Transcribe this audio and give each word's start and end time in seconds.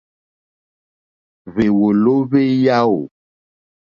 Hwèwòló 1.51 2.13
hwé 2.29 2.41
yáò. 2.63 2.95